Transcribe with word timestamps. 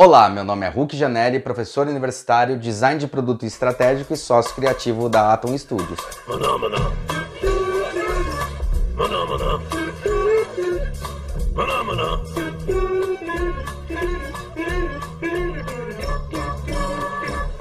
Olá, 0.00 0.28
meu 0.28 0.44
nome 0.44 0.64
é 0.64 0.68
Hulk 0.68 0.96
Janelli, 0.96 1.40
professor 1.40 1.88
universitário, 1.88 2.56
design 2.56 3.00
de 3.00 3.08
produto 3.08 3.44
estratégico 3.44 4.14
e 4.14 4.16
sócio 4.16 4.54
criativo 4.54 5.08
da 5.08 5.32
Atom 5.32 5.58
Studios. 5.58 5.98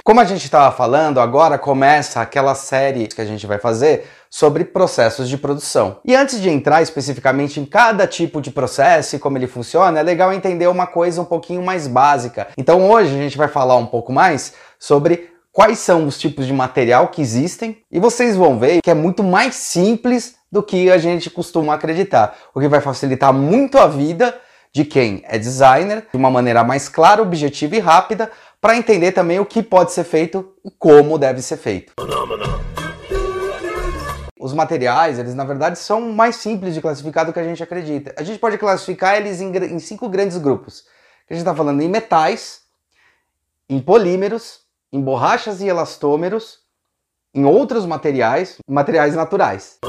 Como 0.04 0.20
a 0.20 0.24
gente 0.24 0.46
estava 0.46 0.72
falando, 0.72 1.20
agora 1.20 1.58
começa 1.58 2.22
aquela 2.22 2.54
série 2.54 3.08
que 3.08 3.20
a 3.20 3.26
gente 3.26 3.48
vai 3.48 3.58
fazer 3.58 4.08
sobre 4.30 4.66
processos 4.66 5.30
de 5.30 5.38
produção. 5.38 5.98
E 6.04 6.16
antes 6.16 6.42
de 6.42 6.50
entrar 6.50 6.82
especificamente 6.82 7.60
em 7.60 7.66
cada 7.66 8.08
tipo 8.08 8.42
de 8.42 8.52
processo 8.52 9.16
e 9.16 9.20
como 9.20 9.38
ele 9.38 9.48
funciona, 9.48 10.00
é 10.00 10.04
legal 10.04 10.34
entender 10.34 10.68
uma 10.68 10.88
coisa 10.88 11.22
um 11.22 11.26
pouquinho 11.26 11.64
mais 11.64 11.88
básica. 11.88 12.48
Então 12.58 12.90
hoje 12.90 13.16
a 13.16 13.18
gente 13.18 13.38
vai 13.38 13.48
falar 13.48 13.76
um 13.76 13.86
pouco 13.86 14.12
mais 14.12 14.54
sobre 14.80 15.30
quais 15.52 15.80
são 15.80 16.06
os 16.06 16.20
tipos 16.20 16.46
de 16.46 16.54
material 16.54 17.08
que 17.08 17.22
existem 17.22 17.80
e 17.92 18.00
vocês 18.00 18.36
vão 18.36 18.60
ver 18.60 18.80
que 18.82 18.92
é 18.92 18.94
muito 18.94 19.24
mais 19.24 19.56
simples 19.56 20.36
do 20.52 20.62
que 20.62 20.92
a 20.92 20.98
gente 20.98 21.30
costuma 21.30 21.74
acreditar, 21.74 22.38
o 22.54 22.60
que 22.60 22.68
vai 22.68 22.80
facilitar 22.80 23.34
muito 23.34 23.78
a 23.78 23.88
vida 23.88 24.40
de 24.72 24.86
quem 24.86 25.24
é 25.26 25.38
designer 25.38 26.06
de 26.12 26.18
uma 26.18 26.30
maneira 26.30 26.64
mais 26.64 26.88
clara, 26.88 27.22
objetiva 27.22 27.76
e 27.76 27.80
rápida 27.80 28.32
para 28.62 28.78
entender 28.78 29.12
também 29.12 29.40
o 29.40 29.46
que 29.46 29.64
pode 29.64 29.92
ser 29.92 30.04
feito 30.04 30.54
e 30.64 30.70
como 30.70 31.18
deve 31.18 31.42
ser 31.42 31.58
feito. 31.58 31.94
Os 34.48 34.54
materiais, 34.54 35.20
eles 35.20 35.36
na 35.36 35.44
verdade 35.44 35.78
são 35.78 36.00
mais 36.14 36.38
simples 36.38 36.74
de 36.74 36.80
classificar 36.80 37.26
do 37.26 37.34
que 37.34 37.40
a 37.40 37.44
gente 37.44 37.62
acredita. 37.62 38.16
A 38.18 38.24
gente 38.24 38.40
pode 38.40 38.58
classificar 38.58 39.18
eles 39.18 39.42
em, 39.42 39.54
em 39.54 39.78
cinco 39.78 40.08
grandes 40.08 40.38
grupos. 40.38 40.86
A 41.30 41.34
gente 41.34 41.42
está 41.42 41.54
falando 41.54 41.82
em 41.82 41.90
metais, 41.90 42.62
em 43.68 43.82
polímeros, 43.82 44.62
em 44.90 45.02
borrachas 45.02 45.60
e 45.60 45.68
elastômeros, 45.68 46.60
em 47.36 47.44
outros 47.44 47.86
materiais, 47.86 48.58
materiais 48.66 49.16
naturais. 49.16 49.80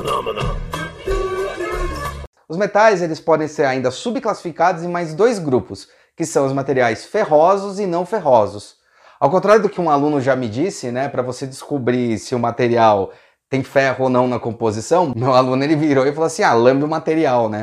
Os 2.48 2.56
metais 2.56 3.00
eles 3.00 3.20
podem 3.20 3.46
ser 3.46 3.64
ainda 3.64 3.92
subclassificados 3.92 4.82
em 4.82 4.88
mais 4.88 5.14
dois 5.14 5.38
grupos, 5.38 5.86
que 6.16 6.26
são 6.26 6.44
os 6.44 6.52
materiais 6.52 7.04
ferrosos 7.04 7.78
e 7.78 7.86
não 7.86 8.04
ferrosos. 8.04 8.76
Ao 9.20 9.30
contrário 9.30 9.62
do 9.62 9.68
que 9.68 9.80
um 9.80 9.88
aluno 9.88 10.20
já 10.20 10.34
me 10.34 10.48
disse, 10.48 10.90
né, 10.90 11.08
para 11.08 11.22
você 11.22 11.46
descobrir 11.46 12.18
se 12.18 12.34
o 12.34 12.40
material 12.40 13.12
tem 13.48 13.62
ferro 13.62 14.04
ou 14.04 14.10
não 14.10 14.28
na 14.28 14.38
composição, 14.38 15.12
meu 15.16 15.34
aluno 15.34 15.62
ele 15.62 15.76
virou 15.76 16.06
e 16.06 16.12
falou 16.12 16.26
assim: 16.26 16.42
"Ah, 16.42 16.54
lambe 16.54 16.84
o 16.84 16.88
material, 16.88 17.48
né?" 17.48 17.62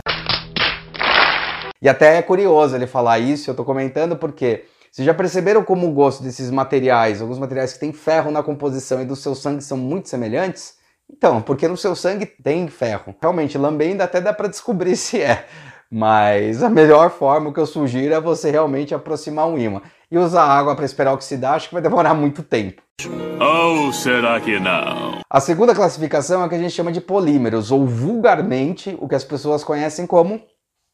E 1.82 1.90
até 1.90 2.18
é 2.18 2.22
curioso 2.22 2.76
ele 2.76 2.88
falar 2.88 3.20
isso, 3.20 3.50
eu 3.50 3.54
estou 3.54 3.66
comentando 3.66 4.16
porque 4.16 4.66
vocês 4.92 5.06
já 5.06 5.14
perceberam 5.14 5.62
como 5.62 5.88
o 5.88 5.92
gosto 5.92 6.24
desses 6.24 6.50
materiais, 6.50 7.22
alguns 7.22 7.38
materiais 7.38 7.74
que 7.74 7.80
têm 7.80 7.92
ferro 7.92 8.32
na 8.32 8.42
composição 8.42 9.02
e 9.02 9.06
do 9.06 9.16
seu 9.16 9.36
sangue 9.36 9.62
são 9.62 9.78
muito 9.78 10.08
semelhantes? 10.08 10.76
Então, 11.12 11.42
porque 11.42 11.68
no 11.68 11.78
seu 11.78 11.96
sangue 11.96 12.26
tem 12.26 12.68
ferro. 12.68 13.14
Realmente, 13.22 13.58
lambendo 13.58 14.02
até 14.02 14.20
dá 14.20 14.34
para 14.34 14.48
descobrir 14.48 14.96
se 14.98 15.22
é. 15.22 15.46
Mas 15.92 16.64
a 16.64 16.70
melhor 16.70 17.12
forma 17.12 17.54
que 17.54 17.60
eu 17.60 17.66
sugiro 17.66 18.14
é 18.14 18.22
você 18.22 18.50
realmente 18.50 18.96
aproximar 18.96 19.48
um 19.48 19.58
ímã. 19.58 19.82
E 20.10 20.18
usar 20.18 20.44
água 20.44 20.76
para 20.76 20.86
esperar 20.86 21.14
oxidar, 21.14 21.56
acho 21.56 21.68
que 21.68 21.74
vai 21.74 21.84
demorar 21.84 22.14
muito 22.16 22.42
tempo. 22.42 22.82
Ou 23.40 23.92
será 23.92 24.40
que 24.40 24.60
não? 24.60 25.20
A 25.30 25.40
segunda 25.42 25.76
classificação 25.76 26.42
é 26.42 26.46
o 26.46 26.50
que 26.50 26.56
a 26.56 26.60
gente 26.60 26.74
chama 26.74 26.92
de 26.92 27.02
polímeros, 27.02 27.72
ou 27.72 27.86
vulgarmente 27.86 28.96
o 29.00 29.08
que 29.08 29.16
as 29.16 29.24
pessoas 29.24 29.64
conhecem 29.64 30.08
como 30.08 30.42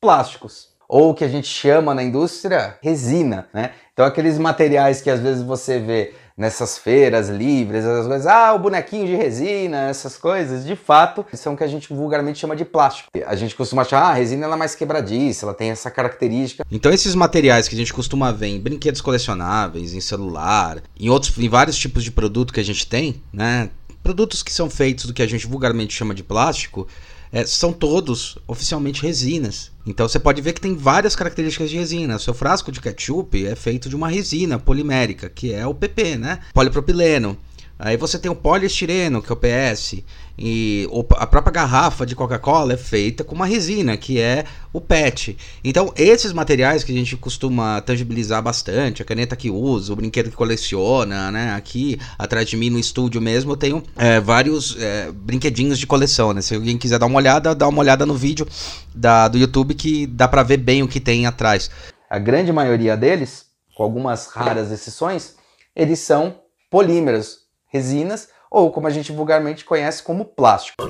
plásticos 0.01 0.71
ou 0.93 1.13
que 1.13 1.23
a 1.23 1.27
gente 1.29 1.47
chama 1.47 1.95
na 1.95 2.03
indústria 2.03 2.77
resina, 2.81 3.47
né? 3.53 3.71
Então 3.93 4.05
aqueles 4.05 4.37
materiais 4.37 5.01
que 5.01 5.09
às 5.09 5.21
vezes 5.21 5.41
você 5.41 5.79
vê 5.79 6.13
nessas 6.41 6.75
feiras 6.75 7.29
livres, 7.29 7.85
essas 7.85 8.07
coisas, 8.07 8.25
ah, 8.25 8.51
o 8.55 8.57
bonequinho 8.57 9.05
de 9.05 9.15
resina, 9.15 9.89
essas 9.89 10.17
coisas, 10.17 10.65
de 10.65 10.75
fato, 10.75 11.23
são 11.33 11.53
o 11.53 11.57
que 11.57 11.63
a 11.63 11.67
gente 11.67 11.93
vulgarmente 11.93 12.39
chama 12.39 12.55
de 12.55 12.65
plástico. 12.65 13.11
A 13.27 13.35
gente 13.35 13.55
costuma 13.55 13.83
achar, 13.83 14.01
ah, 14.01 14.09
a 14.09 14.13
resina 14.13 14.45
ela 14.45 14.55
é 14.55 14.57
mais 14.57 14.73
quebradiça, 14.73 15.45
ela 15.45 15.53
tem 15.53 15.69
essa 15.69 15.91
característica. 15.91 16.65
Então 16.71 16.91
esses 16.91 17.13
materiais 17.13 17.67
que 17.67 17.75
a 17.75 17.77
gente 17.77 17.93
costuma 17.93 18.31
ver 18.31 18.47
em 18.47 18.59
brinquedos 18.59 19.01
colecionáveis, 19.01 19.93
em 19.93 20.01
celular, 20.01 20.81
em 20.99 21.09
outros, 21.09 21.37
em 21.37 21.47
vários 21.47 21.77
tipos 21.77 22.03
de 22.03 22.09
produto 22.09 22.51
que 22.51 22.59
a 22.59 22.65
gente 22.65 22.87
tem, 22.87 23.21
né? 23.31 23.69
Produtos 24.01 24.41
que 24.41 24.51
são 24.51 24.67
feitos 24.67 25.05
do 25.05 25.13
que 25.13 25.21
a 25.21 25.27
gente 25.27 25.45
vulgarmente 25.45 25.93
chama 25.93 26.15
de 26.15 26.23
plástico, 26.23 26.87
é, 27.31 27.45
são 27.45 27.71
todos 27.71 28.37
oficialmente 28.47 29.01
resinas. 29.01 29.71
Então 29.85 30.07
você 30.07 30.19
pode 30.19 30.41
ver 30.41 30.53
que 30.53 30.61
tem 30.61 30.75
várias 30.75 31.15
características 31.15 31.69
de 31.69 31.77
resina. 31.77 32.15
O 32.15 32.19
seu 32.19 32.33
frasco 32.33 32.71
de 32.71 32.81
ketchup 32.81 33.45
é 33.45 33.55
feito 33.55 33.89
de 33.89 33.95
uma 33.95 34.09
resina 34.09 34.59
polimérica, 34.59 35.29
que 35.29 35.53
é 35.53 35.65
o 35.65 35.73
PP, 35.73 36.17
né? 36.17 36.39
Polipropileno. 36.53 37.37
Aí 37.83 37.97
você 37.97 38.19
tem 38.19 38.29
o 38.29 38.35
poliestireno, 38.35 39.23
que 39.23 39.31
é 39.31 39.33
o 39.33 39.35
PS, 39.35 40.03
e 40.37 40.87
a 41.17 41.25
própria 41.25 41.51
garrafa 41.51 42.05
de 42.05 42.15
Coca-Cola 42.15 42.73
é 42.73 42.77
feita 42.77 43.23
com 43.23 43.33
uma 43.33 43.47
resina, 43.47 43.97
que 43.97 44.19
é 44.19 44.45
o 44.71 44.79
PET. 44.79 45.35
Então, 45.63 45.91
esses 45.95 46.31
materiais 46.31 46.83
que 46.83 46.91
a 46.91 46.95
gente 46.95 47.17
costuma 47.17 47.81
tangibilizar 47.81 48.39
bastante, 48.39 49.01
a 49.01 49.05
caneta 49.05 49.35
que 49.35 49.49
usa, 49.49 49.91
o 49.91 49.95
brinquedo 49.95 50.29
que 50.29 50.35
coleciona, 50.35 51.31
né? 51.31 51.55
Aqui, 51.55 51.99
atrás 52.19 52.47
de 52.47 52.55
mim 52.55 52.69
no 52.69 52.77
estúdio 52.77 53.19
mesmo, 53.19 53.53
eu 53.53 53.57
tenho 53.57 53.83
é, 53.97 54.19
vários 54.19 54.77
é, 54.79 55.11
brinquedinhos 55.11 55.79
de 55.79 55.87
coleção, 55.87 56.33
né? 56.33 56.41
Se 56.43 56.53
alguém 56.53 56.77
quiser 56.77 56.99
dar 56.99 57.07
uma 57.07 57.17
olhada, 57.17 57.55
dá 57.55 57.67
uma 57.67 57.79
olhada 57.79 58.05
no 58.05 58.13
vídeo 58.13 58.47
da, 58.93 59.27
do 59.27 59.39
YouTube 59.39 59.73
que 59.73 60.05
dá 60.05 60.27
para 60.27 60.43
ver 60.43 60.57
bem 60.57 60.83
o 60.83 60.87
que 60.87 60.99
tem 60.99 61.25
atrás. 61.25 61.71
A 62.07 62.19
grande 62.19 62.53
maioria 62.53 62.95
deles, 62.95 63.47
com 63.75 63.81
algumas 63.81 64.27
raras 64.27 64.71
exceções, 64.71 65.33
eles 65.75 65.97
são 65.97 66.35
polímeros, 66.69 67.40
resinas, 67.71 68.29
ou 68.49 68.71
como 68.71 68.87
a 68.87 68.89
gente 68.89 69.11
vulgarmente 69.11 69.63
conhece 69.63 70.03
como 70.03 70.25
plástico. 70.25 70.83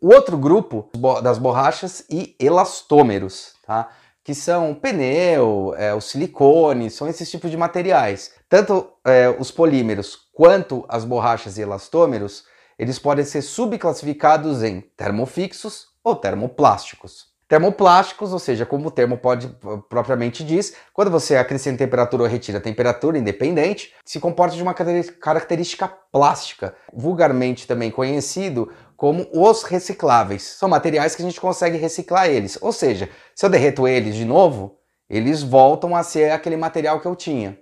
O 0.00 0.14
outro 0.14 0.38
grupo 0.38 0.88
das 1.22 1.36
borrachas 1.36 2.04
e 2.08 2.36
elastômeros, 2.38 3.54
tá? 3.66 3.90
que 4.22 4.34
são 4.34 4.74
pneu, 4.74 5.72
é, 5.76 5.94
o 5.94 6.00
silicone, 6.00 6.90
são 6.90 7.08
esses 7.08 7.30
tipos 7.30 7.50
de 7.50 7.56
materiais. 7.56 8.32
Tanto 8.48 8.92
é, 9.04 9.28
os 9.28 9.50
polímeros 9.50 10.16
quanto 10.32 10.84
as 10.88 11.04
borrachas 11.04 11.56
e 11.56 11.62
elastômeros, 11.62 12.44
eles 12.78 12.98
podem 12.98 13.24
ser 13.24 13.42
subclassificados 13.42 14.62
em 14.62 14.80
termofixos 14.96 15.86
ou 16.02 16.14
termoplásticos. 16.14 17.35
Termoplásticos, 17.48 18.32
ou 18.32 18.40
seja, 18.40 18.66
como 18.66 18.88
o 18.88 18.90
termo 18.90 19.16
pode 19.16 19.48
propriamente 19.88 20.42
diz, 20.42 20.74
quando 20.92 21.12
você 21.12 21.36
acrescenta 21.36 21.78
temperatura 21.78 22.24
ou 22.24 22.28
retira 22.28 22.60
temperatura 22.60 23.18
independente, 23.18 23.94
se 24.04 24.18
comporta 24.18 24.56
de 24.56 24.62
uma 24.62 24.74
característica 24.74 25.86
plástica, 25.86 26.74
vulgarmente 26.92 27.66
também 27.66 27.88
conhecido 27.88 28.72
como 28.96 29.28
os 29.32 29.62
recicláveis. 29.62 30.42
São 30.42 30.68
materiais 30.68 31.14
que 31.14 31.22
a 31.22 31.24
gente 31.24 31.40
consegue 31.40 31.76
reciclar 31.76 32.28
eles. 32.28 32.58
Ou 32.60 32.72
seja, 32.72 33.08
se 33.32 33.46
eu 33.46 33.50
derreto 33.50 33.86
eles 33.86 34.16
de 34.16 34.24
novo, 34.24 34.78
eles 35.08 35.40
voltam 35.40 35.94
a 35.94 36.02
ser 36.02 36.32
aquele 36.32 36.56
material 36.56 36.98
que 36.98 37.06
eu 37.06 37.14
tinha. 37.14 37.56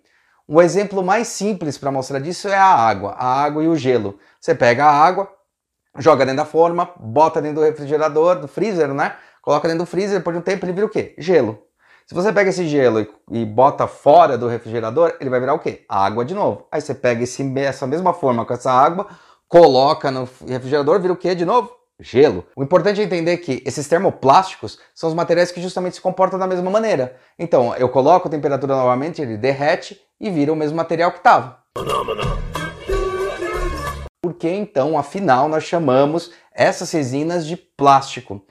Um 0.49 0.62
exemplo 0.62 1.03
mais 1.03 1.28
simples 1.28 1.77
para 1.77 1.91
mostrar 1.91 2.21
disso 2.21 2.49
é 2.49 2.56
a 2.56 2.65
água, 2.65 3.12
a 3.19 3.43
água 3.43 3.62
e 3.62 3.69
o 3.69 3.77
gelo. 3.77 4.19
Você 4.41 4.55
pega 4.55 4.87
a 4.87 4.91
água, 4.91 5.31
joga 5.99 6.25
dentro 6.25 6.39
da 6.39 6.45
forma, 6.45 6.91
bota 6.99 7.43
dentro 7.43 7.61
do 7.61 7.66
refrigerador, 7.66 8.41
do 8.41 8.49
freezer, 8.49 8.93
né? 8.95 9.16
Coloca 9.44 9.69
dentro 9.69 9.84
do 9.84 9.87
freezer, 9.87 10.19
depois 10.19 10.34
de 10.34 10.41
um 10.41 10.43
tempo 10.43 10.65
ele 10.65 10.72
vira 10.72 10.87
o 10.87 10.88
quê? 10.88 11.15
Gelo. 11.19 11.62
Se 12.06 12.15
você 12.15 12.32
pega 12.32 12.50
esse 12.50 12.66
gelo 12.66 13.06
e, 13.31 13.44
bota 13.44 13.87
fora 13.87 14.37
do 14.37 14.49
refrigerador, 14.49 15.15
ele 15.21 15.31
vai 15.31 15.41
virar 15.41 15.55
o 15.55 15.59
quê? 15.59 15.84
Água 15.88 16.25
de 16.25 16.34
novo. 16.34 16.66
Aí 16.72 16.81
você 16.81 16.94
pega 16.94 17.22
esse, 17.22 17.43
essa 17.59 17.87
mesma 17.87 18.12
forma 18.12 18.44
com 18.44 18.53
essa 18.53 18.71
água, 18.71 19.06
coloca 19.49 20.10
no 20.10 20.28
refrigerador, 20.47 21.00
vira 21.00 21.12
o 21.12 21.16
quê 21.16 21.34
de 21.34 21.44
novo? 21.44 21.71
Gelo. 22.00 22.44
O 22.56 22.62
importante 22.62 23.00
é 23.00 23.04
entender 23.04 23.38
que 23.38 23.62
esses 23.65 23.87
termoplásticos 23.87 24.78
são 24.94 25.09
os 25.09 25.15
materiais 25.15 25.53
que 25.53 25.62
justamente 25.62 25.94
se 25.94 26.00
comportam 26.00 26.38
da 26.38 26.47
mesma 26.47 26.71
maneira. 26.71 27.16
Então, 27.38 27.75
eu 27.77 27.88
coloco 27.88 28.28
a 28.28 28.31
temperatura 28.31 28.75
novamente, 28.75 29.22
ele 29.22 29.36
derrete 29.36 30.01
e 30.21 30.30
vira 30.30 30.53
o 30.53 30.57
mesmo 30.57 30.77
material 30.77 31.13
que 31.13 31.19
estava. 31.19 31.59
Por 34.21 34.34
que 34.34 34.48
então, 34.48 34.98
afinal, 34.98 35.48
nós 35.48 35.65
chamamos 35.65 36.33
essas 36.53 36.91
resinas 36.91 37.47
de 37.47 37.57
plástico? 37.57 38.45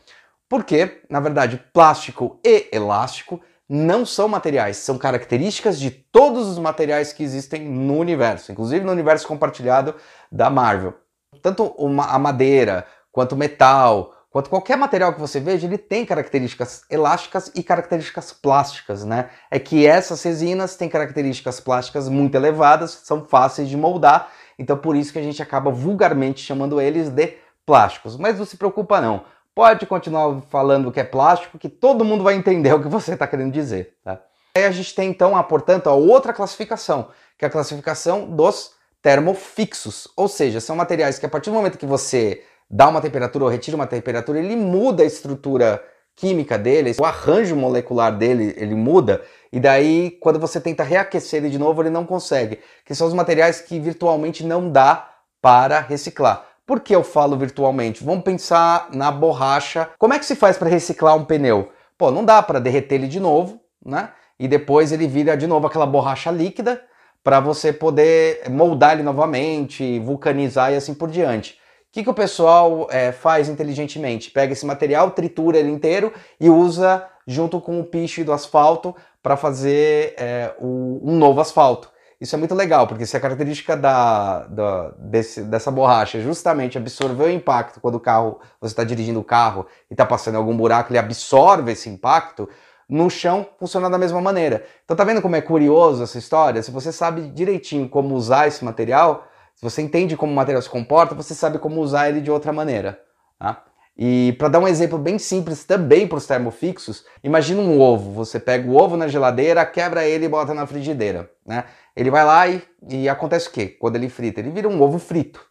Porque, 0.49 1.01
na 1.09 1.19
verdade, 1.19 1.63
plástico 1.73 2.39
e 2.45 2.69
elástico 2.71 3.41
não 3.67 4.05
são 4.05 4.27
materiais, 4.27 4.77
são 4.77 4.97
características 4.97 5.79
de 5.79 5.89
todos 5.89 6.47
os 6.47 6.59
materiais 6.59 7.13
que 7.13 7.23
existem 7.23 7.61
no 7.67 7.97
universo, 7.97 8.51
inclusive 8.51 8.85
no 8.85 8.91
universo 8.91 9.27
compartilhado 9.27 9.95
da 10.31 10.49
Marvel. 10.49 10.93
Tanto 11.41 11.73
a 11.99 12.19
madeira, 12.19 12.85
quanto 13.11 13.33
o 13.33 13.37
metal, 13.37 14.13
quanto 14.29 14.49
qualquer 14.49 14.77
material 14.77 15.13
que 15.13 15.19
você 15.19 15.39
veja, 15.39 15.65
ele 15.65 15.77
tem 15.77 16.05
características 16.05 16.83
elásticas 16.89 17.51
e 17.55 17.63
características 17.63 18.31
plásticas, 18.33 19.03
né? 19.03 19.29
É 19.49 19.57
que 19.57 19.87
essas 19.87 20.21
resinas 20.21 20.75
têm 20.75 20.89
características 20.89 21.59
plásticas 21.59 22.09
muito 22.09 22.35
elevadas, 22.35 23.01
são 23.03 23.23
fáceis 23.25 23.69
de 23.69 23.77
moldar, 23.77 24.29
então 24.59 24.77
por 24.77 24.95
isso 24.95 25.13
que 25.13 25.19
a 25.19 25.23
gente 25.23 25.41
acaba 25.41 25.71
vulgarmente 25.71 26.41
chamando 26.41 26.79
eles 26.79 27.09
de 27.09 27.37
plásticos. 27.65 28.17
Mas 28.17 28.37
não 28.37 28.45
se 28.45 28.57
preocupa 28.57 29.01
não, 29.01 29.23
Pode 29.55 29.85
continuar 29.85 30.41
falando 30.49 30.91
que 30.91 30.99
é 30.99 31.03
plástico, 31.03 31.59
que 31.59 31.69
todo 31.69 32.03
mundo 32.03 32.23
vai 32.23 32.33
entender 32.33 32.73
o 32.73 32.81
que 32.81 32.87
você 32.87 33.13
está 33.13 33.27
querendo 33.27 33.51
dizer. 33.51 33.95
Tá? 34.03 34.19
Aí 34.55 34.65
a 34.65 34.71
gente 34.71 34.95
tem 34.95 35.09
então, 35.09 35.37
a, 35.37 35.43
portanto, 35.43 35.87
a 35.87 35.93
outra 35.93 36.33
classificação, 36.33 37.09
que 37.37 37.45
é 37.45 37.47
a 37.47 37.51
classificação 37.51 38.25
dos 38.25 38.71
termofixos, 39.01 40.07
ou 40.15 40.27
seja, 40.27 40.59
são 40.59 40.75
materiais 40.75 41.19
que 41.19 41.25
a 41.25 41.29
partir 41.29 41.49
do 41.49 41.55
momento 41.55 41.77
que 41.77 41.85
você 41.85 42.43
dá 42.69 42.87
uma 42.87 43.01
temperatura 43.01 43.43
ou 43.43 43.49
retira 43.49 43.75
uma 43.75 43.85
temperatura, 43.85 44.39
ele 44.39 44.55
muda 44.55 45.03
a 45.03 45.05
estrutura 45.05 45.83
química 46.15 46.57
dele, 46.57 46.95
o 46.99 47.05
arranjo 47.05 47.55
molecular 47.55 48.15
dele, 48.15 48.53
ele 48.57 48.75
muda, 48.75 49.21
e 49.51 49.59
daí 49.59 50.11
quando 50.21 50.39
você 50.39 50.59
tenta 50.61 50.83
reaquecer 50.83 51.39
ele 51.39 51.49
de 51.49 51.59
novo, 51.59 51.81
ele 51.81 51.89
não 51.89 52.05
consegue, 52.05 52.59
que 52.85 52.95
são 52.95 53.07
os 53.07 53.13
materiais 53.13 53.59
que 53.61 53.79
virtualmente 53.79 54.43
não 54.45 54.71
dá 54.71 55.09
para 55.41 55.79
reciclar. 55.79 56.52
Por 56.65 56.79
que 56.79 56.95
eu 56.95 57.03
falo 57.03 57.37
virtualmente? 57.37 58.03
Vamos 58.03 58.23
pensar 58.23 58.89
na 58.93 59.11
borracha. 59.11 59.89
Como 59.97 60.13
é 60.13 60.19
que 60.19 60.25
se 60.25 60.35
faz 60.35 60.57
para 60.57 60.69
reciclar 60.69 61.15
um 61.15 61.25
pneu? 61.25 61.71
Pô, 61.97 62.09
não 62.11 62.23
dá 62.23 62.41
para 62.41 62.59
derreter 62.59 62.95
ele 62.95 63.07
de 63.07 63.19
novo, 63.19 63.59
né? 63.85 64.09
E 64.39 64.47
depois 64.47 64.91
ele 64.91 65.07
vira 65.07 65.35
de 65.37 65.47
novo 65.47 65.67
aquela 65.67 65.85
borracha 65.85 66.31
líquida 66.31 66.81
para 67.23 67.39
você 67.39 67.71
poder 67.71 68.49
moldar 68.49 68.93
ele 68.93 69.03
novamente, 69.03 69.99
vulcanizar 69.99 70.73
e 70.73 70.75
assim 70.75 70.93
por 70.93 71.09
diante 71.09 71.57
que, 71.93 72.03
que 72.03 72.09
o 72.09 72.13
pessoal 72.13 72.87
é, 72.89 73.11
faz 73.11 73.47
inteligentemente? 73.47 74.31
Pega 74.31 74.51
esse 74.51 74.65
material, 74.65 75.11
tritura 75.11 75.59
ele 75.59 75.69
inteiro 75.69 76.11
e 76.39 76.49
usa 76.49 77.07
junto 77.27 77.61
com 77.61 77.79
o 77.79 77.83
piche 77.83 78.23
do 78.23 78.33
asfalto 78.33 78.95
para 79.21 79.37
fazer 79.37 80.15
é, 80.17 80.55
o, 80.59 80.99
um 81.03 81.15
novo 81.15 81.39
asfalto. 81.39 81.92
Isso 82.23 82.35
é 82.35 82.39
muito 82.39 82.55
legal, 82.55 82.87
porque 82.87 83.05
se 83.05 83.17
a 83.17 83.19
característica 83.19 83.75
da, 83.75 84.45
da 84.45 84.91
desse, 84.97 85.41
dessa 85.41 85.69
borracha 85.69 86.19
é 86.19 86.21
justamente 86.21 86.77
absorver 86.77 87.25
o 87.25 87.29
impacto 87.29 87.81
quando 87.81 87.95
o 87.95 87.99
carro, 87.99 88.39
você 88.61 88.71
está 88.71 88.85
dirigindo 88.85 89.19
o 89.19 89.23
carro 89.25 89.65
e 89.91 89.93
está 89.93 90.05
passando 90.05 90.35
em 90.35 90.37
algum 90.37 90.55
buraco, 90.55 90.89
ele 90.89 90.99
absorve 90.99 91.73
esse 91.73 91.89
impacto, 91.89 92.47
no 92.87 93.09
chão 93.09 93.45
funciona 93.59 93.89
da 93.89 93.97
mesma 93.97 94.21
maneira. 94.21 94.65
Então 94.85 94.95
tá 94.95 95.03
vendo 95.03 95.21
como 95.21 95.35
é 95.35 95.41
curioso 95.41 96.01
essa 96.01 96.17
história? 96.17 96.63
Se 96.63 96.71
você 96.71 96.93
sabe 96.93 97.23
direitinho 97.23 97.89
como 97.89 98.15
usar 98.15 98.47
esse 98.47 98.63
material, 98.63 99.27
se 99.53 99.61
você 99.61 99.81
entende 99.81 100.15
como 100.15 100.31
o 100.31 100.35
material 100.35 100.61
se 100.61 100.69
comporta, 100.69 101.13
você 101.13 101.35
sabe 101.35 101.59
como 101.59 101.81
usar 101.81 102.07
ele 102.07 102.21
de 102.21 102.31
outra 102.31 102.53
maneira. 102.53 103.01
Tá? 103.37 103.65
E 103.95 104.33
para 104.39 104.47
dar 104.47 104.59
um 104.59 104.67
exemplo 104.67 104.97
bem 104.97 105.19
simples 105.19 105.63
também 105.63 106.07
para 106.07 106.17
os 106.17 106.25
termofixos, 106.25 107.05
imagina 107.23 107.61
um 107.61 107.79
ovo. 107.79 108.11
Você 108.11 108.39
pega 108.39 108.67
o 108.67 108.75
ovo 108.75 108.97
na 108.97 109.07
geladeira, 109.07 109.65
quebra 109.65 110.05
ele 110.05 110.25
e 110.25 110.29
bota 110.29 110.53
na 110.53 110.65
frigideira. 110.65 111.29
Né? 111.45 111.63
Ele 111.95 112.09
vai 112.09 112.25
lá 112.25 112.47
e, 112.47 112.63
e 112.89 113.07
acontece 113.07 113.49
o 113.49 113.51
quê? 113.51 113.67
Quando 113.67 113.95
ele 113.95 114.09
frita? 114.09 114.39
Ele 114.39 114.49
vira 114.49 114.67
um 114.67 114.81
ovo 114.81 114.97
frito. 114.97 115.45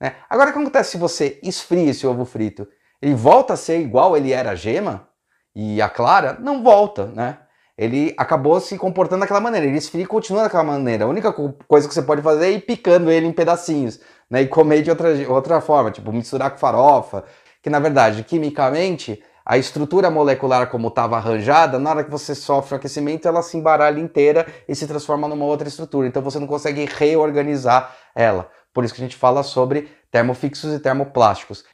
Né? 0.00 0.14
Agora 0.30 0.50
o 0.50 0.52
que 0.52 0.58
acontece 0.58 0.92
se 0.92 0.98
você 0.98 1.40
esfria 1.42 1.90
esse 1.90 2.06
ovo 2.06 2.24
frito? 2.24 2.68
Ele 3.02 3.14
volta 3.14 3.54
a 3.54 3.56
ser 3.56 3.80
igual 3.80 4.16
ele 4.16 4.32
era 4.32 4.50
a 4.50 4.54
gema? 4.54 5.08
E 5.54 5.82
a 5.82 5.88
clara? 5.88 6.38
Não 6.38 6.62
volta, 6.62 7.06
né? 7.06 7.38
ele 7.78 8.12
acabou 8.18 8.60
se 8.60 8.76
comportando 8.76 9.20
daquela 9.20 9.40
maneira. 9.40 9.64
Ele 9.64 9.78
esfria 9.78 10.02
e 10.02 10.06
continua 10.06 10.42
daquela 10.42 10.64
maneira. 10.64 11.04
A 11.04 11.08
única 11.08 11.32
coisa 11.32 11.86
que 11.86 11.94
você 11.94 12.02
pode 12.02 12.20
fazer 12.20 12.46
é 12.46 12.50
ir 12.50 12.62
picando 12.62 13.08
ele 13.08 13.26
em 13.26 13.32
pedacinhos, 13.32 14.00
né? 14.28 14.42
E 14.42 14.48
comer 14.48 14.82
de 14.82 14.90
outra, 14.90 15.08
outra 15.30 15.60
forma, 15.60 15.92
tipo 15.92 16.12
misturar 16.12 16.50
com 16.50 16.58
farofa. 16.58 17.24
Que 17.62 17.70
na 17.70 17.78
verdade, 17.78 18.22
quimicamente, 18.22 19.22
a 19.44 19.56
estrutura 19.56 20.10
molecular 20.10 20.68
como 20.68 20.88
estava 20.88 21.16
arranjada, 21.16 21.78
na 21.78 21.90
hora 21.90 22.04
que 22.04 22.10
você 22.10 22.34
sofre 22.34 22.74
o 22.74 22.76
aquecimento, 22.76 23.26
ela 23.26 23.42
se 23.42 23.56
embaralha 23.56 23.98
inteira 23.98 24.46
e 24.68 24.74
se 24.74 24.86
transforma 24.86 25.26
numa 25.26 25.44
outra 25.44 25.66
estrutura. 25.66 26.06
Então 26.06 26.20
você 26.20 26.38
não 26.38 26.46
consegue 26.46 26.84
reorganizar 26.84 27.96
ela. 28.14 28.50
Por 28.74 28.84
isso 28.84 28.94
que 28.94 29.00
a 29.00 29.04
gente 29.04 29.16
fala 29.16 29.42
sobre 29.42 29.88
termofixos 30.10 30.74
e 30.74 30.78
termoplásticos. 30.78 31.64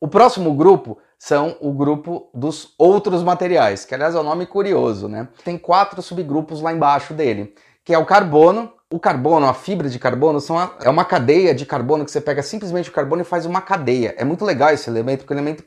O 0.00 0.08
próximo 0.08 0.52
grupo 0.54 0.98
são 1.18 1.56
o 1.60 1.72
grupo 1.72 2.30
dos 2.32 2.74
outros 2.78 3.22
materiais, 3.22 3.84
que 3.84 3.94
aliás 3.94 4.14
é 4.14 4.20
um 4.20 4.24
nome 4.24 4.46
curioso, 4.46 5.08
né? 5.08 5.28
Tem 5.44 5.58
quatro 5.58 6.00
subgrupos 6.00 6.60
lá 6.60 6.72
embaixo 6.72 7.14
dele, 7.14 7.54
que 7.84 7.94
é 7.94 7.98
o 7.98 8.06
carbono. 8.06 8.72
O 8.90 8.98
carbono, 8.98 9.46
a 9.46 9.52
fibra 9.52 9.88
de 9.90 9.98
carbono, 9.98 10.40
são 10.40 10.58
é 10.80 10.88
uma 10.88 11.04
cadeia 11.04 11.54
de 11.54 11.66
carbono 11.66 12.06
que 12.06 12.10
você 12.10 12.22
pega 12.22 12.42
simplesmente 12.42 12.88
o 12.88 12.92
carbono 12.92 13.20
e 13.20 13.24
faz 13.24 13.44
uma 13.44 13.60
cadeia. 13.60 14.14
É 14.16 14.24
muito 14.24 14.46
legal 14.46 14.70
esse 14.70 14.88
elemento, 14.88 15.20
porque 15.20 15.34
é 15.34 15.36
um 15.36 15.40
elemento 15.40 15.62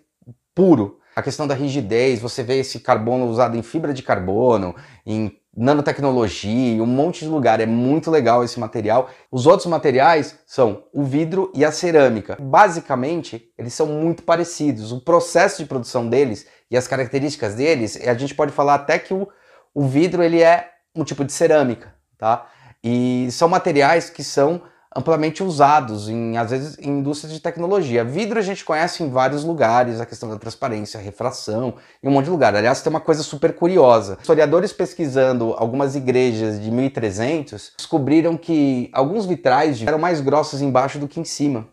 puro. 0.56 0.98
A 1.16 1.22
questão 1.22 1.46
da 1.46 1.54
rigidez, 1.54 2.20
você 2.20 2.42
vê 2.42 2.60
esse 2.60 2.80
carbono 2.80 3.28
usado 3.28 3.56
em 3.56 3.62
fibra 3.62 3.94
de 3.94 4.02
carbono, 4.02 4.76
em 5.06 5.32
nanotecnologia, 5.56 6.82
um 6.82 6.88
monte 6.88 7.20
de 7.20 7.28
lugar. 7.28 7.60
É 7.60 7.66
muito 7.68 8.10
legal 8.10 8.44
esse 8.44 8.60
material. 8.60 9.08
Os 9.30 9.46
outros 9.46 9.68
materiais 9.68 10.40
são 10.48 10.86
o 10.92 11.04
vidro 11.04 11.52
e 11.54 11.64
a 11.64 11.72
cerâmica. 11.72 12.38
Basicamente, 12.42 13.52
eles 13.56 13.74
são 13.76 13.86
muito 13.86 14.24
parecidos. 14.24 14.92
O 14.92 15.00
processo 15.00 15.62
de 15.62 15.70
produção 15.70 16.10
deles 16.10 16.48
e 16.72 16.78
as 16.78 16.88
características 16.88 17.54
deles, 17.54 18.00
a 18.08 18.16
gente 18.16 18.34
pode 18.34 18.52
falar 18.52 18.76
até 18.76 18.98
que 18.98 19.14
o, 19.14 19.28
o 19.76 19.84
vidro 19.86 20.24
ele 20.24 20.42
é 20.42 20.72
um 20.96 21.04
tipo 21.04 21.24
de 21.24 21.32
cerâmica, 21.32 21.94
tá? 22.18 22.48
E 22.84 23.28
são 23.32 23.48
materiais 23.48 24.10
que 24.10 24.24
são 24.24 24.62
amplamente 24.96 25.42
usados 25.42 26.10
em, 26.10 26.38
às 26.38 26.52
vezes, 26.52 26.78
em 26.80 27.00
indústrias 27.00 27.34
de 27.34 27.40
tecnologia. 27.40 28.04
Vidro 28.04 28.38
a 28.38 28.42
gente 28.42 28.66
conhece 28.66 29.02
em 29.02 29.10
vários 29.10 29.44
lugares, 29.44 30.02
a 30.02 30.06
questão 30.06 30.30
da 30.30 30.38
transparência, 30.38 31.00
refração, 31.00 31.76
em 32.04 32.10
um 32.10 32.12
monte 32.12 32.26
de 32.26 32.32
lugar. 32.32 32.54
Aliás, 32.54 32.82
tem 32.82 32.90
uma 32.90 33.00
coisa 33.00 33.24
super 33.24 33.54
curiosa. 33.56 34.18
Historiadores 34.20 34.74
pesquisando 34.74 35.54
algumas 35.58 35.96
igrejas 35.96 36.62
de 36.62 36.70
1300 36.70 37.74
descobriram 37.78 38.36
que 38.36 38.90
alguns 38.92 39.26
vitrais 39.26 39.82
eram 39.82 39.98
mais 39.98 40.20
grossos 40.20 40.62
embaixo 40.62 41.00
do 41.00 41.08
que 41.08 41.20
em 41.20 41.26
cima. 41.26 41.68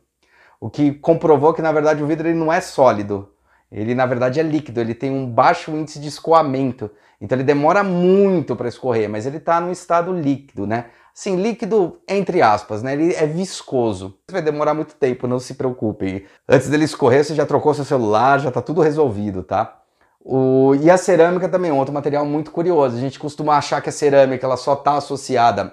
O 0.61 0.71
que 0.71 0.93
comprovou 0.93 1.53
que, 1.53 1.63
na 1.63 1.73
verdade, 1.73 2.03
o 2.03 2.07
vidro 2.07 2.29
ele 2.29 2.39
não 2.39 2.53
é 2.53 2.61
sólido. 2.61 3.29
Ele, 3.71 3.95
na 3.95 4.07
verdade, 4.07 4.41
é 4.41 4.43
líquido. 4.43 4.81
Ele 4.81 4.95
tem 4.95 5.11
um 5.11 5.27
baixo 5.27 5.71
índice 5.71 5.99
de 5.99 6.09
escoamento. 6.09 6.91
Então, 7.21 7.37
ele 7.37 7.45
demora 7.45 7.83
muito 7.83 8.57
para 8.57 8.69
escorrer, 8.69 9.09
mas 9.09 9.27
ele 9.27 9.39
está 9.39 9.61
no 9.61 9.71
estado 9.71 10.13
líquido, 10.13 10.67
né? 10.67 10.87
Sim, 11.13 11.37
líquido 11.37 11.99
entre 12.09 12.41
aspas, 12.41 12.83
né? 12.83 12.93
Ele 12.93 13.13
é 13.13 13.27
viscoso. 13.27 14.17
Vai 14.31 14.41
demorar 14.41 14.73
muito 14.73 14.95
tempo, 14.95 15.27
não 15.27 15.41
se 15.41 15.55
preocupe. 15.55 16.27
Antes 16.49 16.69
dele 16.69 16.85
escorrer, 16.85 17.25
você 17.25 17.35
já 17.35 17.45
trocou 17.45 17.75
seu 17.75 17.85
celular, 17.85 18.39
já 18.39 18.53
tá 18.53 18.63
tudo 18.63 18.81
resolvido, 18.81 19.43
tá? 19.43 19.81
O... 20.21 20.77
E 20.81 20.89
a 20.89 20.97
cerâmica 20.97 21.49
também 21.49 21.71
é 21.71 21.75
outro 21.75 21.93
material 21.93 22.25
muito 22.25 22.53
curioso. 22.53 22.97
A 22.97 23.01
gente 23.01 23.19
costuma 23.19 23.57
achar 23.57 23.81
que 23.81 23.89
a 23.89 23.93
cerâmica 23.93 24.47
ela 24.47 24.57
só 24.57 24.75
está 24.75 24.97
associada 24.97 25.73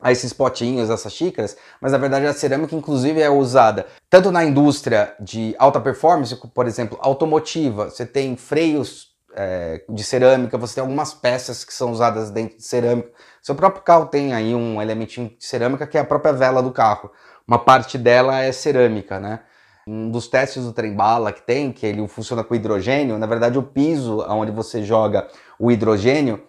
a 0.00 0.12
esses 0.12 0.32
potinhos, 0.32 0.90
essas 0.90 1.12
xícaras, 1.12 1.56
mas 1.80 1.92
na 1.92 1.98
verdade 1.98 2.26
a 2.26 2.32
cerâmica 2.32 2.74
inclusive 2.74 3.20
é 3.20 3.30
usada 3.30 3.86
tanto 4.10 4.30
na 4.30 4.44
indústria 4.44 5.14
de 5.18 5.54
alta 5.58 5.80
performance, 5.80 6.36
por 6.54 6.66
exemplo, 6.66 6.98
automotiva. 7.00 7.90
Você 7.90 8.04
tem 8.04 8.36
freios 8.36 9.16
é, 9.34 9.82
de 9.88 10.04
cerâmica, 10.04 10.58
você 10.58 10.76
tem 10.76 10.82
algumas 10.82 11.12
peças 11.12 11.64
que 11.64 11.72
são 11.72 11.90
usadas 11.90 12.30
dentro 12.30 12.56
de 12.56 12.64
cerâmica. 12.64 13.10
Seu 13.42 13.54
próprio 13.54 13.82
carro 13.82 14.06
tem 14.06 14.32
aí 14.32 14.54
um 14.54 14.80
elementinho 14.80 15.28
de 15.28 15.44
cerâmica 15.44 15.86
que 15.86 15.98
é 15.98 16.00
a 16.00 16.04
própria 16.04 16.32
vela 16.32 16.62
do 16.62 16.72
carro. 16.72 17.10
Uma 17.46 17.58
parte 17.58 17.96
dela 17.96 18.40
é 18.42 18.50
cerâmica, 18.52 19.20
né? 19.20 19.40
Um 19.86 20.10
dos 20.10 20.26
testes 20.26 20.64
do 20.64 20.72
trem 20.72 20.94
bala 20.94 21.32
que 21.32 21.42
tem, 21.42 21.70
que 21.72 21.86
ele 21.86 22.06
funciona 22.08 22.42
com 22.42 22.54
hidrogênio, 22.54 23.18
na 23.18 23.26
verdade 23.26 23.56
o 23.56 23.62
piso 23.62 24.24
onde 24.28 24.50
você 24.50 24.82
joga 24.82 25.28
o 25.60 25.70
hidrogênio, 25.70 26.42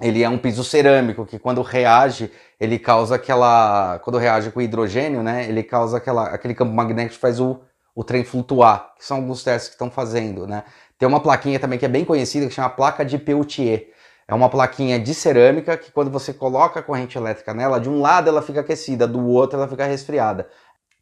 ele 0.00 0.22
é 0.22 0.28
um 0.28 0.38
piso 0.38 0.62
cerâmico 0.62 1.26
que 1.26 1.38
quando 1.38 1.62
reage, 1.62 2.30
ele 2.58 2.78
causa 2.78 3.16
aquela, 3.16 3.98
quando 4.00 4.18
reage 4.18 4.50
com 4.50 4.60
hidrogênio, 4.60 5.22
né, 5.22 5.48
ele 5.48 5.62
causa 5.62 5.96
aquela, 5.96 6.26
aquele 6.28 6.54
campo 6.54 6.72
magnético 6.72 7.14
que 7.14 7.20
faz 7.20 7.40
o, 7.40 7.60
o 7.94 8.04
trem 8.04 8.24
flutuar, 8.24 8.94
que 8.96 9.04
são 9.04 9.16
alguns 9.16 9.42
testes 9.42 9.68
que 9.68 9.74
estão 9.74 9.90
fazendo, 9.90 10.46
né? 10.46 10.64
Tem 10.98 11.08
uma 11.08 11.20
plaquinha 11.20 11.60
também 11.60 11.78
que 11.78 11.84
é 11.84 11.88
bem 11.88 12.04
conhecida 12.04 12.46
que 12.46 12.54
chama 12.54 12.70
placa 12.70 13.04
de 13.04 13.18
Peltier. 13.18 13.88
É 14.26 14.34
uma 14.34 14.48
plaquinha 14.48 14.98
de 14.98 15.14
cerâmica 15.14 15.76
que 15.76 15.90
quando 15.90 16.10
você 16.10 16.32
coloca 16.32 16.80
a 16.80 16.82
corrente 16.82 17.16
elétrica 17.16 17.54
nela, 17.54 17.80
de 17.80 17.88
um 17.88 18.00
lado 18.00 18.28
ela 18.28 18.42
fica 18.42 18.60
aquecida, 18.60 19.06
do 19.06 19.24
outro 19.26 19.58
ela 19.58 19.68
fica 19.68 19.84
resfriada. 19.84 20.48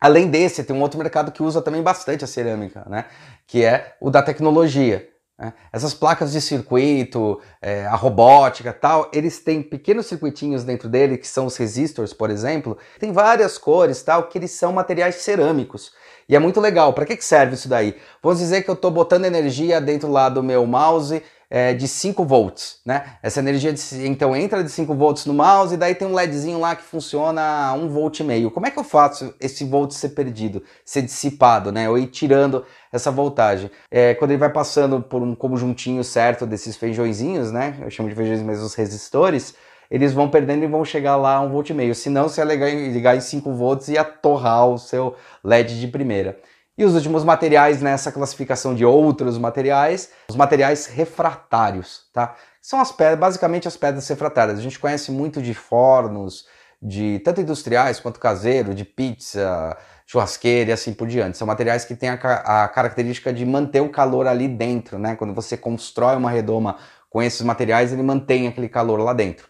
Além 0.00 0.28
desse, 0.28 0.62
tem 0.62 0.76
um 0.76 0.82
outro 0.82 0.98
mercado 0.98 1.32
que 1.32 1.42
usa 1.42 1.62
também 1.62 1.82
bastante 1.82 2.22
a 2.22 2.26
cerâmica, 2.26 2.86
né? 2.88 3.06
Que 3.46 3.64
é 3.64 3.96
o 4.00 4.10
da 4.10 4.22
tecnologia. 4.22 5.08
Né? 5.38 5.52
Essas 5.70 5.92
placas 5.92 6.32
de 6.32 6.40
circuito, 6.40 7.40
é, 7.60 7.86
a 7.86 7.94
robótica 7.94 8.72
tal, 8.72 9.10
eles 9.12 9.38
têm 9.38 9.62
pequenos 9.62 10.06
circuitinhos 10.06 10.64
dentro 10.64 10.88
dele, 10.88 11.18
que 11.18 11.28
são 11.28 11.46
os 11.46 11.56
resistors, 11.56 12.12
por 12.12 12.30
exemplo. 12.30 12.76
Tem 12.98 13.12
várias 13.12 13.58
cores 13.58 14.02
tal, 14.02 14.28
que 14.28 14.38
eles 14.38 14.50
são 14.52 14.72
materiais 14.72 15.16
cerâmicos. 15.16 15.92
E 16.28 16.34
é 16.34 16.38
muito 16.38 16.60
legal. 16.60 16.92
Para 16.92 17.06
que, 17.06 17.16
que 17.16 17.24
serve 17.24 17.54
isso 17.54 17.68
daí? 17.68 17.96
Vamos 18.22 18.38
dizer 18.38 18.62
que 18.62 18.70
eu 18.70 18.74
estou 18.74 18.90
botando 18.90 19.26
energia 19.26 19.80
dentro 19.80 20.10
lá 20.10 20.28
do 20.28 20.42
meu 20.42 20.66
mouse 20.66 21.22
é, 21.50 21.72
de 21.72 21.86
5 21.86 22.24
volts, 22.24 22.80
né? 22.84 23.16
Essa 23.22 23.40
energia 23.40 23.72
de, 23.72 23.80
então 24.06 24.34
entra 24.34 24.62
de 24.62 24.70
5 24.70 24.94
volts 24.94 25.26
no 25.26 25.34
mouse 25.34 25.74
e 25.74 25.76
daí 25.76 25.94
tem 25.94 26.06
um 26.06 26.14
LEDzinho 26.14 26.58
lá 26.58 26.74
que 26.74 26.82
funciona 26.82 27.40
a 27.68 27.72
1 27.72 27.88
volt 27.88 28.20
e 28.20 28.24
meio. 28.24 28.50
Como 28.50 28.66
é 28.66 28.70
que 28.70 28.78
eu 28.78 28.84
faço 28.84 29.34
esse 29.40 29.64
volt 29.64 29.92
ser 29.92 30.10
perdido, 30.10 30.62
ser 30.84 31.02
dissipado, 31.02 31.70
né? 31.70 31.88
Ou 31.88 31.98
ir 31.98 32.08
tirando 32.08 32.64
essa 32.92 33.10
voltagem? 33.10 33.70
É, 33.90 34.14
quando 34.14 34.32
ele 34.32 34.40
vai 34.40 34.52
passando 34.52 35.00
por 35.00 35.22
um 35.22 35.34
conjuntinho 35.34 36.02
certo 36.02 36.46
desses 36.46 36.76
feijõezinhos, 36.76 37.52
né? 37.52 37.78
Eu 37.80 37.90
chamo 37.90 38.08
de 38.08 38.14
feijões 38.14 38.42
mesmo 38.42 38.64
os 38.64 38.74
resistores 38.74 39.54
eles 39.90 40.12
vão 40.12 40.28
perdendo 40.28 40.64
e 40.64 40.66
vão 40.66 40.84
chegar 40.84 41.16
lá 41.16 41.36
a 41.36 41.40
um 41.40 41.48
volt 41.48 41.70
e 41.70 41.74
meio. 41.74 41.94
Se 41.94 42.10
não, 42.10 42.28
se 42.28 42.44
ligar, 42.44 42.68
ligar 42.70 43.16
em 43.16 43.20
5 43.20 43.52
volts, 43.52 43.88
ia 43.88 44.04
torrar 44.04 44.66
o 44.66 44.78
seu 44.78 45.14
LED 45.44 45.80
de 45.80 45.88
primeira. 45.88 46.38
E 46.78 46.84
os 46.84 46.94
últimos 46.94 47.24
materiais 47.24 47.80
nessa 47.80 48.12
classificação 48.12 48.74
de 48.74 48.84
outros 48.84 49.38
materiais, 49.38 50.10
os 50.28 50.36
materiais 50.36 50.86
refratários, 50.86 52.02
tá? 52.12 52.34
São 52.60 52.78
as 52.78 52.92
pedras, 52.92 53.18
basicamente 53.18 53.66
as 53.66 53.78
pedras 53.78 54.06
refratárias. 54.06 54.58
A 54.58 54.62
gente 54.62 54.78
conhece 54.78 55.10
muito 55.10 55.40
de 55.40 55.54
fornos, 55.54 56.46
de 56.82 57.18
tanto 57.20 57.40
industriais 57.40 57.98
quanto 57.98 58.20
caseiro, 58.20 58.74
de 58.74 58.84
pizza, 58.84 59.74
churrasqueira 60.06 60.70
e 60.70 60.72
assim 60.74 60.92
por 60.92 61.08
diante. 61.08 61.38
São 61.38 61.46
materiais 61.46 61.86
que 61.86 61.94
têm 61.94 62.10
a, 62.10 62.64
a 62.64 62.68
característica 62.68 63.32
de 63.32 63.46
manter 63.46 63.80
o 63.80 63.88
calor 63.88 64.26
ali 64.26 64.46
dentro, 64.46 64.98
né? 64.98 65.16
Quando 65.16 65.32
você 65.32 65.56
constrói 65.56 66.16
uma 66.16 66.30
redoma 66.30 66.76
com 67.08 67.22
esses 67.22 67.40
materiais, 67.40 67.90
ele 67.90 68.02
mantém 68.02 68.48
aquele 68.48 68.68
calor 68.68 69.00
lá 69.00 69.14
dentro. 69.14 69.48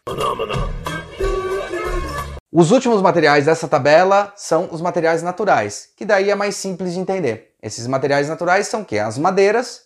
Os 2.58 2.70
últimos 2.70 3.02
materiais 3.02 3.44
dessa 3.44 3.68
tabela 3.68 4.32
são 4.34 4.70
os 4.72 4.80
materiais 4.80 5.22
naturais, 5.22 5.90
que 5.94 6.06
daí 6.06 6.30
é 6.30 6.34
mais 6.34 6.56
simples 6.56 6.94
de 6.94 7.00
entender. 7.00 7.52
Esses 7.62 7.86
materiais 7.86 8.30
naturais 8.30 8.66
são 8.66 8.80
o 8.80 8.84
quê? 8.86 8.98
As 8.98 9.18
madeiras 9.18 9.82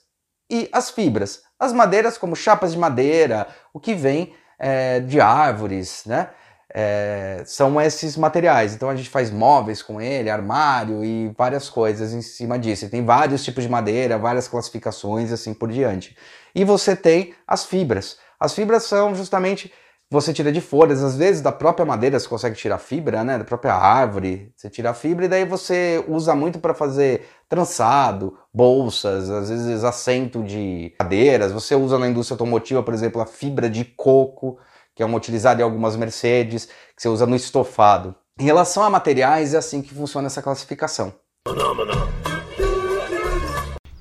e 0.48 0.68
as 0.72 0.88
fibras. 0.88 1.42
As 1.58 1.72
madeiras 1.72 2.16
como 2.16 2.36
chapas 2.36 2.70
de 2.70 2.78
madeira, 2.78 3.48
o 3.74 3.80
que 3.80 3.92
vem 3.92 4.32
é, 4.56 5.00
de 5.00 5.20
árvores, 5.20 6.04
né? 6.06 6.28
É, 6.72 7.42
são 7.44 7.80
esses 7.80 8.16
materiais. 8.16 8.72
Então 8.72 8.88
a 8.88 8.94
gente 8.94 9.10
faz 9.10 9.32
móveis 9.32 9.82
com 9.82 10.00
ele, 10.00 10.30
armário 10.30 11.04
e 11.04 11.34
várias 11.36 11.68
coisas 11.68 12.12
em 12.12 12.22
cima 12.22 12.56
disso. 12.56 12.84
E 12.84 12.88
tem 12.88 13.04
vários 13.04 13.42
tipos 13.42 13.64
de 13.64 13.68
madeira, 13.68 14.16
várias 14.16 14.46
classificações 14.46 15.32
assim 15.32 15.52
por 15.52 15.72
diante. 15.72 16.16
E 16.54 16.64
você 16.64 16.94
tem 16.94 17.34
as 17.48 17.64
fibras. 17.64 18.16
As 18.38 18.54
fibras 18.54 18.84
são 18.84 19.12
justamente 19.12 19.72
você 20.10 20.32
tira 20.32 20.50
de 20.50 20.60
folhas, 20.60 21.04
às 21.04 21.16
vezes 21.16 21.40
da 21.40 21.52
própria 21.52 21.86
madeira 21.86 22.18
você 22.18 22.28
consegue 22.28 22.56
tirar 22.56 22.78
fibra, 22.78 23.22
né? 23.22 23.38
Da 23.38 23.44
própria 23.44 23.74
árvore, 23.74 24.52
você 24.56 24.68
tira 24.68 24.90
a 24.90 24.94
fibra 24.94 25.26
e 25.26 25.28
daí 25.28 25.44
você 25.44 26.04
usa 26.08 26.34
muito 26.34 26.58
para 26.58 26.74
fazer 26.74 27.28
trançado, 27.48 28.36
bolsas, 28.52 29.30
às 29.30 29.48
vezes 29.48 29.84
assento 29.84 30.42
de 30.42 30.92
cadeiras. 30.98 31.52
Você 31.52 31.76
usa 31.76 31.96
na 31.96 32.08
indústria 32.08 32.34
automotiva, 32.34 32.82
por 32.82 32.92
exemplo, 32.92 33.20
a 33.20 33.26
fibra 33.26 33.70
de 33.70 33.84
coco, 33.84 34.58
que 34.96 35.02
é 35.02 35.06
uma 35.06 35.16
utilizada 35.16 35.60
em 35.60 35.64
algumas 35.64 35.94
Mercedes, 35.94 36.66
que 36.66 37.02
você 37.02 37.08
usa 37.08 37.24
no 37.24 37.36
estofado. 37.36 38.14
Em 38.38 38.44
relação 38.44 38.82
a 38.82 38.90
materiais, 38.90 39.54
é 39.54 39.58
assim 39.58 39.80
que 39.80 39.94
funciona 39.94 40.26
essa 40.26 40.42
classificação. 40.42 41.14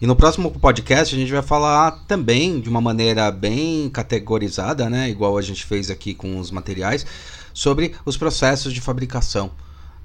E 0.01 0.08
no 0.08 0.15
próximo 0.15 0.50
podcast 0.51 1.13
a 1.13 1.20
gente 1.20 1.32
vai 1.32 1.41
falar 1.41 1.91
também 2.08 2.62
de 2.62 2.70
uma 2.70 2.79
maneira 2.79 3.29
bem 3.32 3.89
categorizada, 3.89 4.89
né, 4.89 5.10
igual 5.10 5.38
a 5.38 5.41
gente 5.41 5.65
fez 5.65 5.91
aqui 5.91 6.13
com 6.13 6.39
os 6.39 6.51
materiais, 6.51 7.06
sobre 7.53 7.94
os 8.06 8.15
processos 8.15 8.72
de 8.72 8.79
fabricação. 8.79 9.51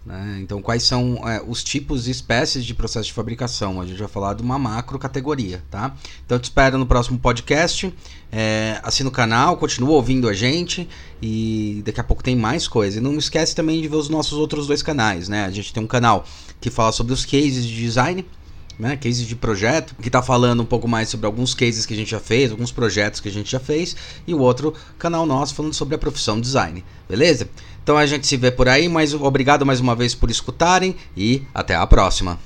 Né? 0.05 0.41
Então, 0.43 0.61
quais 0.61 0.83
são 0.83 1.17
é, 1.27 1.41
os 1.47 1.63
tipos 1.63 2.09
e 2.09 2.11
espécies 2.11 2.65
de 2.65 2.75
processo 2.75 3.07
de 3.07 3.13
fabricação? 3.13 3.81
A 3.81 3.87
gente 3.87 3.99
vai 3.99 4.09
falar 4.09 4.35
de 4.35 4.43
uma 4.43 4.59
macro 4.59 4.99
categoria, 4.99 5.63
tá? 5.71 5.95
Então, 6.27 6.39
te 6.39 6.45
espero 6.45 6.77
no 6.77 6.85
próximo 6.85 7.19
podcast. 7.19 7.95
É, 8.31 8.81
assina 8.83 9.09
o 9.09 9.13
canal, 9.13 9.57
continua 9.57 9.93
ouvindo 9.93 10.29
a 10.29 10.35
gente 10.35 10.87
e 11.23 11.83
daqui 11.87 12.01
a 12.01 12.05
pouco 12.05 12.23
tem 12.23 12.37
mais 12.37 12.69
coisa. 12.69 12.99
E 12.99 13.01
não 13.01 13.17
esquece 13.17 13.55
também 13.55 13.81
de 13.81 13.89
ver 13.89 13.97
os 13.97 14.11
nossos 14.11 14.35
outros 14.35 14.67
dois 14.67 14.83
canais, 14.83 15.27
né? 15.29 15.47
A 15.47 15.51
gente 15.51 15.73
tem 15.73 15.83
um 15.83 15.87
canal 15.87 16.27
que 16.61 16.69
fala 16.69 16.93
sobre 16.93 17.15
os 17.15 17.25
cases 17.25 17.65
de 17.65 17.75
design 17.75 18.27
né, 18.79 18.97
cases 18.97 19.27
de 19.27 19.37
projeto, 19.37 19.95
que 20.01 20.09
está 20.09 20.23
falando 20.23 20.63
um 20.63 20.67
pouco 20.67 20.89
mais 20.89 21.09
sobre 21.09 21.27
alguns 21.27 21.55
cases 21.55 21.87
que 21.87 21.95
a 21.95 21.97
gente 21.97 22.11
já 22.11 22.21
fez, 22.21 22.51
alguns 22.51 22.73
projetos 22.73 23.21
que 23.21 23.29
a 23.29 23.33
gente 23.33 23.51
já 23.51 23.61
fez, 23.61 23.97
e 24.27 24.35
o 24.35 24.41
outro 24.41 24.75
canal 24.99 25.25
nosso 25.27 25.55
falando 25.55 25.75
sobre 25.75 25.95
a 25.95 25.99
profissão 25.99 26.41
design, 26.41 26.85
beleza? 27.09 27.49
Então 27.83 27.97
a 27.97 28.07
gente 28.07 28.27
se 28.27 28.37
vê 28.37 28.51
por 28.51 28.69
aí, 28.69 28.89
mas 28.89 29.13
obrigado 29.15 29.67
mais 29.67 29.81
uma 29.81 29.95
vez 29.95 30.15
por 30.15 30.31
escutarem 30.31 30.97
e 31.17 31.43
até 31.53 31.75
a 31.75 31.87
próxima. 31.87 32.39